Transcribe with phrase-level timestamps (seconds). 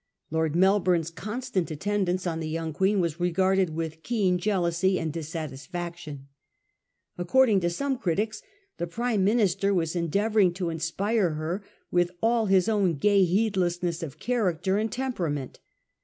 [0.31, 6.27] Lord Melbourne's constant attendance on the young Queen was regarded with keen jealousy and dissatisfaction.
[7.19, 8.41] According to some dritics
[8.77, 14.17] the Prime Minister was endeavouring to inspire her with all his own gay heedlessness of
[14.17, 15.57] character and tempe rament.